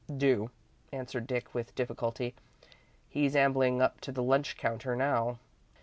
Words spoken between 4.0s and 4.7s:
to the lunch